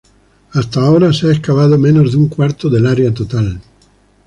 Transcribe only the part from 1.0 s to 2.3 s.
se ha excavado menos de un